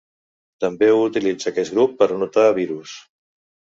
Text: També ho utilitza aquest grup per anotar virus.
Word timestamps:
També 0.65 0.89
ho 0.93 0.97
utilitza 1.09 1.51
aquest 1.53 1.79
grup 1.79 1.97
per 2.03 2.11
anotar 2.19 2.51
virus. 2.63 3.01